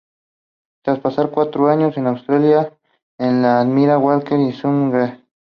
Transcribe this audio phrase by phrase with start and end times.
[0.83, 2.75] Tras pasar cuatro años en Austria,
[3.19, 5.19] en el Admira Wacker y el Sturm Graz.